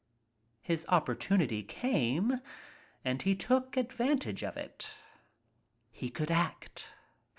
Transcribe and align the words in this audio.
His 0.61 0.83
opportunity 0.89 1.61
came 1.61 2.41
and 3.05 3.21
he 3.21 3.35
took 3.35 3.77
advantage 3.77 4.41
of 4.41 4.57
it. 4.57 4.95
He 5.91 6.09
could 6.09 6.31
act. 6.31 6.87